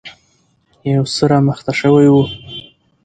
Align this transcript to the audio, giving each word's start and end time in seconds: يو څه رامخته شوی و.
يو 0.93 1.03
څه 1.13 1.23
رامخته 1.31 1.71
شوی 1.79 2.07
و. 2.11 2.15